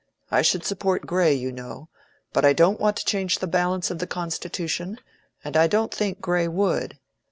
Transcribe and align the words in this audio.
I 0.31 0.41
should 0.41 0.65
support 0.65 1.05
Grey, 1.05 1.35
you 1.35 1.51
know. 1.51 1.89
But 2.33 2.43
I 2.43 2.53
don't 2.53 2.79
want 2.79 2.97
to 2.97 3.05
change 3.05 3.37
the 3.37 3.45
balance 3.45 3.91
of 3.91 3.99
the 3.99 4.07
constitution, 4.07 4.97
and 5.43 5.55
I 5.55 5.67
don't 5.67 5.93
think 5.93 6.19
Grey 6.19 6.47
would." 6.47 6.97